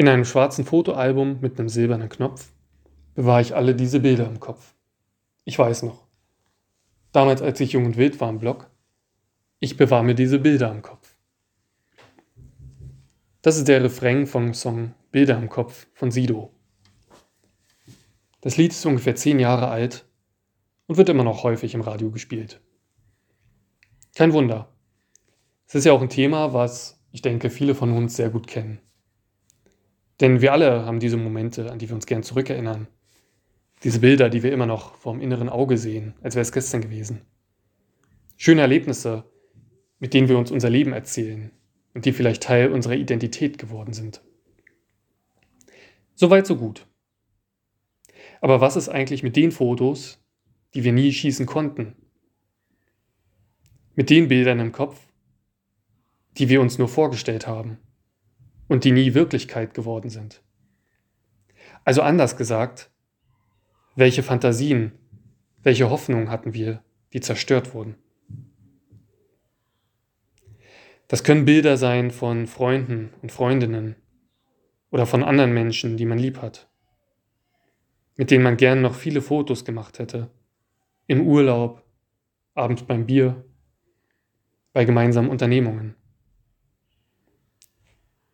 In 0.00 0.08
einem 0.08 0.24
schwarzen 0.24 0.64
Fotoalbum 0.64 1.40
mit 1.42 1.58
einem 1.58 1.68
silbernen 1.68 2.08
Knopf 2.08 2.54
bewahre 3.14 3.42
ich 3.42 3.54
alle 3.54 3.74
diese 3.74 4.00
Bilder 4.00 4.26
im 4.26 4.40
Kopf. 4.40 4.74
Ich 5.44 5.58
weiß 5.58 5.82
noch. 5.82 6.06
Damals, 7.12 7.42
als 7.42 7.60
ich 7.60 7.72
jung 7.72 7.84
und 7.84 7.98
wild 7.98 8.18
war 8.18 8.30
im 8.30 8.38
Blog, 8.38 8.70
ich 9.58 9.76
bewahre 9.76 10.02
mir 10.02 10.14
diese 10.14 10.38
Bilder 10.38 10.72
im 10.72 10.80
Kopf. 10.80 11.16
Das 13.42 13.58
ist 13.58 13.68
der 13.68 13.84
Refrain 13.84 14.26
vom 14.26 14.54
Song 14.54 14.94
Bilder 15.12 15.36
im 15.36 15.50
Kopf 15.50 15.86
von 15.92 16.10
Sido. 16.10 16.50
Das 18.40 18.56
Lied 18.56 18.72
ist 18.72 18.86
ungefähr 18.86 19.16
zehn 19.16 19.38
Jahre 19.38 19.68
alt 19.68 20.06
und 20.86 20.96
wird 20.96 21.10
immer 21.10 21.24
noch 21.24 21.42
häufig 21.42 21.74
im 21.74 21.82
Radio 21.82 22.10
gespielt. 22.10 22.62
Kein 24.14 24.32
Wunder. 24.32 24.72
Es 25.66 25.74
ist 25.74 25.84
ja 25.84 25.92
auch 25.92 26.00
ein 26.00 26.08
Thema, 26.08 26.54
was 26.54 27.04
ich 27.12 27.20
denke, 27.20 27.50
viele 27.50 27.74
von 27.74 27.92
uns 27.92 28.16
sehr 28.16 28.30
gut 28.30 28.46
kennen. 28.46 28.80
Denn 30.20 30.42
wir 30.42 30.52
alle 30.52 30.84
haben 30.84 31.00
diese 31.00 31.16
Momente, 31.16 31.70
an 31.72 31.78
die 31.78 31.88
wir 31.88 31.94
uns 31.94 32.06
gern 32.06 32.22
zurückerinnern. 32.22 32.88
Diese 33.82 34.00
Bilder, 34.00 34.28
die 34.28 34.42
wir 34.42 34.52
immer 34.52 34.66
noch 34.66 34.94
vorm 34.94 35.20
inneren 35.20 35.48
Auge 35.48 35.78
sehen, 35.78 36.14
als 36.20 36.34
wäre 36.34 36.42
es 36.42 36.52
gestern 36.52 36.82
gewesen. 36.82 37.22
Schöne 38.36 38.60
Erlebnisse, 38.60 39.24
mit 39.98 40.12
denen 40.12 40.28
wir 40.28 40.36
uns 40.36 40.50
unser 40.50 40.68
Leben 40.68 40.92
erzählen 40.92 41.50
und 41.94 42.04
die 42.04 42.12
vielleicht 42.12 42.42
Teil 42.42 42.70
unserer 42.70 42.94
Identität 42.94 43.56
geworden 43.56 43.94
sind. 43.94 44.22
Soweit, 46.14 46.46
so 46.46 46.56
gut. 46.56 46.86
Aber 48.42 48.60
was 48.60 48.76
ist 48.76 48.90
eigentlich 48.90 49.22
mit 49.22 49.36
den 49.36 49.52
Fotos, 49.52 50.22
die 50.74 50.84
wir 50.84 50.92
nie 50.92 51.12
schießen 51.12 51.46
konnten? 51.46 51.96
Mit 53.94 54.10
den 54.10 54.28
Bildern 54.28 54.60
im 54.60 54.72
Kopf, 54.72 55.00
die 56.36 56.48
wir 56.50 56.60
uns 56.60 56.78
nur 56.78 56.88
vorgestellt 56.88 57.46
haben? 57.46 57.78
Und 58.70 58.84
die 58.84 58.92
nie 58.92 59.14
Wirklichkeit 59.14 59.74
geworden 59.74 60.10
sind. 60.10 60.44
Also 61.84 62.02
anders 62.02 62.36
gesagt, 62.36 62.88
welche 63.96 64.22
Fantasien, 64.22 64.92
welche 65.64 65.90
Hoffnungen 65.90 66.30
hatten 66.30 66.54
wir, 66.54 66.80
die 67.12 67.20
zerstört 67.20 67.74
wurden? 67.74 67.96
Das 71.08 71.24
können 71.24 71.44
Bilder 71.44 71.76
sein 71.78 72.12
von 72.12 72.46
Freunden 72.46 73.12
und 73.22 73.32
Freundinnen 73.32 73.96
oder 74.92 75.04
von 75.04 75.24
anderen 75.24 75.52
Menschen, 75.52 75.96
die 75.96 76.06
man 76.06 76.18
lieb 76.18 76.40
hat, 76.40 76.70
mit 78.14 78.30
denen 78.30 78.44
man 78.44 78.56
gern 78.56 78.82
noch 78.82 78.94
viele 78.94 79.20
Fotos 79.20 79.64
gemacht 79.64 79.98
hätte, 79.98 80.30
im 81.08 81.26
Urlaub, 81.26 81.82
abends 82.54 82.84
beim 82.84 83.04
Bier, 83.04 83.44
bei 84.72 84.84
gemeinsamen 84.84 85.28
Unternehmungen. 85.28 85.96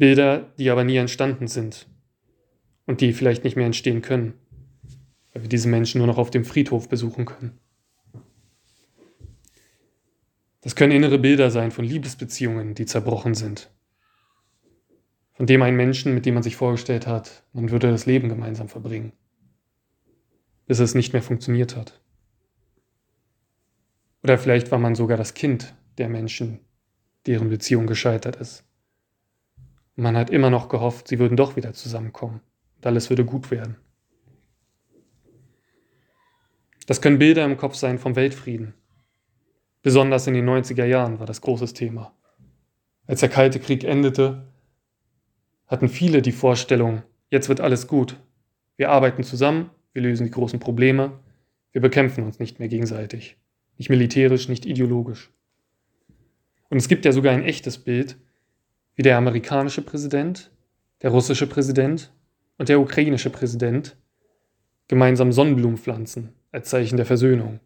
Bilder, 0.00 0.50
die 0.58 0.70
aber 0.70 0.82
nie 0.82 0.96
entstanden 0.96 1.46
sind 1.46 1.86
und 2.86 3.02
die 3.02 3.12
vielleicht 3.12 3.44
nicht 3.44 3.54
mehr 3.54 3.66
entstehen 3.66 4.00
können, 4.00 4.32
weil 5.34 5.42
wir 5.42 5.48
diese 5.50 5.68
Menschen 5.68 5.98
nur 5.98 6.06
noch 6.06 6.16
auf 6.16 6.30
dem 6.30 6.46
Friedhof 6.46 6.88
besuchen 6.88 7.26
können. 7.26 7.60
Das 10.62 10.74
können 10.74 10.92
innere 10.92 11.18
Bilder 11.18 11.50
sein 11.50 11.70
von 11.70 11.84
Liebesbeziehungen, 11.84 12.74
die 12.74 12.86
zerbrochen 12.86 13.34
sind. 13.34 13.70
Von 15.34 15.46
dem 15.46 15.60
einen 15.60 15.76
Menschen, 15.76 16.14
mit 16.14 16.24
dem 16.24 16.32
man 16.32 16.42
sich 16.42 16.56
vorgestellt 16.56 17.06
hat, 17.06 17.44
man 17.52 17.70
würde 17.70 17.90
das 17.90 18.06
Leben 18.06 18.30
gemeinsam 18.30 18.70
verbringen, 18.70 19.12
bis 20.66 20.78
es 20.78 20.94
nicht 20.94 21.12
mehr 21.12 21.22
funktioniert 21.22 21.76
hat. 21.76 22.00
Oder 24.22 24.38
vielleicht 24.38 24.70
war 24.70 24.78
man 24.78 24.94
sogar 24.94 25.18
das 25.18 25.34
Kind 25.34 25.74
der 25.98 26.08
Menschen, 26.08 26.60
deren 27.26 27.50
Beziehung 27.50 27.86
gescheitert 27.86 28.36
ist. 28.36 28.64
Man 30.00 30.16
hat 30.16 30.30
immer 30.30 30.48
noch 30.48 30.70
gehofft, 30.70 31.08
sie 31.08 31.18
würden 31.18 31.36
doch 31.36 31.56
wieder 31.56 31.74
zusammenkommen 31.74 32.40
und 32.78 32.86
alles 32.86 33.10
würde 33.10 33.26
gut 33.26 33.50
werden. 33.50 33.76
Das 36.86 37.02
können 37.02 37.18
Bilder 37.18 37.44
im 37.44 37.58
Kopf 37.58 37.74
sein 37.74 37.98
vom 37.98 38.16
Weltfrieden. 38.16 38.72
Besonders 39.82 40.26
in 40.26 40.32
den 40.32 40.48
90er 40.48 40.86
Jahren 40.86 41.18
war 41.18 41.26
das 41.26 41.42
großes 41.42 41.74
Thema. 41.74 42.16
Als 43.06 43.20
der 43.20 43.28
Kalte 43.28 43.60
Krieg 43.60 43.84
endete, 43.84 44.50
hatten 45.66 45.90
viele 45.90 46.22
die 46.22 46.32
Vorstellung, 46.32 47.02
jetzt 47.28 47.50
wird 47.50 47.60
alles 47.60 47.86
gut. 47.86 48.16
Wir 48.78 48.88
arbeiten 48.88 49.22
zusammen, 49.22 49.68
wir 49.92 50.00
lösen 50.00 50.24
die 50.24 50.32
großen 50.32 50.60
Probleme, 50.60 51.20
wir 51.72 51.82
bekämpfen 51.82 52.24
uns 52.24 52.38
nicht 52.38 52.58
mehr 52.58 52.68
gegenseitig. 52.68 53.36
Nicht 53.76 53.90
militärisch, 53.90 54.48
nicht 54.48 54.64
ideologisch. 54.64 55.30
Und 56.70 56.78
es 56.78 56.88
gibt 56.88 57.04
ja 57.04 57.12
sogar 57.12 57.34
ein 57.34 57.44
echtes 57.44 57.76
Bild, 57.76 58.16
wie 58.96 59.02
der 59.02 59.16
amerikanische 59.16 59.82
Präsident, 59.82 60.50
der 61.02 61.10
russische 61.10 61.46
Präsident 61.46 62.12
und 62.58 62.68
der 62.68 62.80
ukrainische 62.80 63.30
Präsident 63.30 63.96
gemeinsam 64.88 65.32
Sonnenblumen 65.32 65.78
pflanzen 65.78 66.34
als 66.52 66.68
Zeichen 66.68 66.96
der 66.96 67.06
Versöhnung 67.06 67.60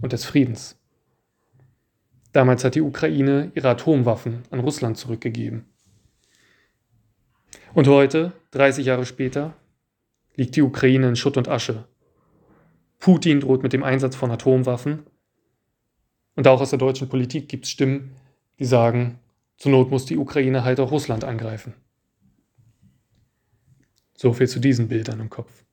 und 0.00 0.12
des 0.12 0.24
Friedens. 0.24 0.76
Damals 2.32 2.64
hat 2.64 2.74
die 2.74 2.80
Ukraine 2.80 3.50
ihre 3.54 3.68
Atomwaffen 3.68 4.42
an 4.50 4.60
Russland 4.60 4.96
zurückgegeben. 4.96 5.66
Und 7.74 7.86
heute, 7.88 8.32
30 8.52 8.86
Jahre 8.86 9.04
später, 9.04 9.54
liegt 10.36 10.56
die 10.56 10.62
Ukraine 10.62 11.08
in 11.08 11.16
Schutt 11.16 11.36
und 11.36 11.48
Asche. 11.48 11.84
Putin 12.98 13.40
droht 13.40 13.62
mit 13.62 13.72
dem 13.72 13.82
Einsatz 13.82 14.16
von 14.16 14.30
Atomwaffen. 14.30 15.04
Und 16.36 16.46
auch 16.46 16.60
aus 16.60 16.70
der 16.70 16.78
deutschen 16.78 17.08
Politik 17.08 17.48
gibt 17.48 17.64
es 17.64 17.70
Stimmen, 17.70 18.14
die 18.58 18.64
sagen, 18.64 19.18
zur 19.60 19.72
Not 19.72 19.90
muss 19.90 20.06
die 20.06 20.16
Ukraine 20.16 20.64
halt 20.64 20.80
auch 20.80 20.90
Russland 20.90 21.22
angreifen. 21.22 21.74
So 24.16 24.32
viel 24.32 24.48
zu 24.48 24.58
diesen 24.58 24.88
Bildern 24.88 25.20
im 25.20 25.28
Kopf. 25.28 25.66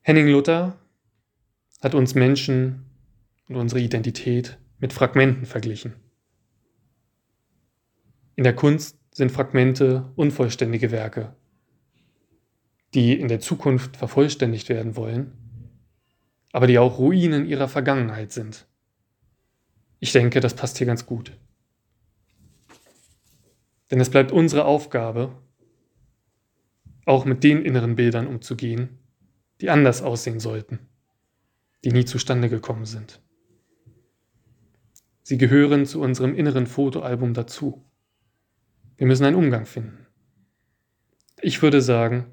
Henning 0.00 0.26
Luther 0.28 0.78
hat 1.82 1.94
uns 1.94 2.14
Menschen 2.14 2.86
und 3.46 3.56
unsere 3.56 3.80
Identität 3.80 4.58
mit 4.78 4.94
Fragmenten 4.94 5.44
verglichen. 5.44 5.92
In 8.34 8.44
der 8.44 8.56
Kunst 8.56 8.98
sind 9.12 9.30
Fragmente 9.30 10.10
unvollständige 10.16 10.90
Werke, 10.92 11.36
die 12.94 13.20
in 13.20 13.28
der 13.28 13.40
Zukunft 13.40 13.98
vervollständigt 13.98 14.70
werden 14.70 14.96
wollen, 14.96 15.32
aber 16.52 16.66
die 16.66 16.78
auch 16.78 16.98
Ruinen 16.98 17.46
ihrer 17.46 17.68
Vergangenheit 17.68 18.32
sind. 18.32 18.66
Ich 20.06 20.12
denke, 20.12 20.38
das 20.38 20.54
passt 20.54 20.78
hier 20.78 20.86
ganz 20.86 21.04
gut. 21.04 21.36
Denn 23.90 23.98
es 23.98 24.08
bleibt 24.08 24.30
unsere 24.30 24.64
Aufgabe, 24.64 25.36
auch 27.06 27.24
mit 27.24 27.42
den 27.42 27.64
inneren 27.64 27.96
Bildern 27.96 28.28
umzugehen, 28.28 29.00
die 29.60 29.68
anders 29.68 30.02
aussehen 30.02 30.38
sollten, 30.38 30.78
die 31.84 31.90
nie 31.90 32.04
zustande 32.04 32.48
gekommen 32.48 32.84
sind. 32.84 33.20
Sie 35.24 35.38
gehören 35.38 35.86
zu 35.86 36.00
unserem 36.00 36.36
inneren 36.36 36.68
Fotoalbum 36.68 37.34
dazu. 37.34 37.84
Wir 38.98 39.08
müssen 39.08 39.24
einen 39.24 39.34
Umgang 39.34 39.66
finden. 39.66 40.06
Ich 41.42 41.62
würde 41.62 41.82
sagen, 41.82 42.32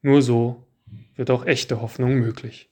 nur 0.00 0.22
so 0.22 0.66
wird 1.14 1.30
auch 1.30 1.44
echte 1.44 1.82
Hoffnung 1.82 2.14
möglich. 2.14 2.70